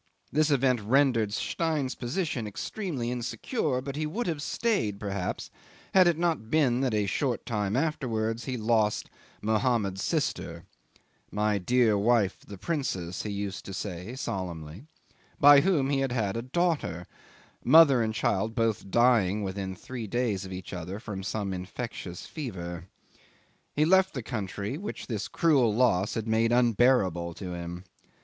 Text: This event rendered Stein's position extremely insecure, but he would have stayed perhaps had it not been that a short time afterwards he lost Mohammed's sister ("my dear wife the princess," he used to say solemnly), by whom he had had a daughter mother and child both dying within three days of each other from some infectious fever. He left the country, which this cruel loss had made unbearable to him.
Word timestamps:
This 0.31 0.49
event 0.49 0.81
rendered 0.81 1.31
Stein's 1.31 1.93
position 1.93 2.47
extremely 2.47 3.11
insecure, 3.11 3.81
but 3.81 3.95
he 3.95 4.07
would 4.07 4.25
have 4.25 4.41
stayed 4.41 4.99
perhaps 4.99 5.51
had 5.93 6.07
it 6.07 6.17
not 6.17 6.49
been 6.49 6.81
that 6.81 6.95
a 6.95 7.05
short 7.05 7.45
time 7.45 7.75
afterwards 7.75 8.45
he 8.45 8.57
lost 8.57 9.11
Mohammed's 9.43 10.03
sister 10.03 10.65
("my 11.29 11.59
dear 11.59 11.99
wife 11.99 12.39
the 12.39 12.57
princess," 12.57 13.21
he 13.21 13.29
used 13.29 13.63
to 13.65 13.75
say 13.75 14.15
solemnly), 14.15 14.87
by 15.39 15.61
whom 15.61 15.91
he 15.91 15.99
had 15.99 16.11
had 16.13 16.35
a 16.35 16.41
daughter 16.41 17.05
mother 17.63 18.01
and 18.01 18.11
child 18.15 18.55
both 18.55 18.89
dying 18.89 19.43
within 19.43 19.75
three 19.75 20.07
days 20.07 20.45
of 20.45 20.51
each 20.51 20.73
other 20.73 20.99
from 20.99 21.21
some 21.21 21.53
infectious 21.53 22.25
fever. 22.25 22.87
He 23.75 23.85
left 23.85 24.15
the 24.15 24.23
country, 24.23 24.79
which 24.79 25.05
this 25.05 25.27
cruel 25.27 25.71
loss 25.71 26.15
had 26.15 26.27
made 26.27 26.51
unbearable 26.51 27.35
to 27.35 27.53
him. 27.53 27.83